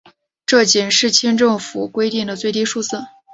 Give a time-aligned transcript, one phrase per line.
[0.47, 3.03] 这仅是清政府规定的最低数字。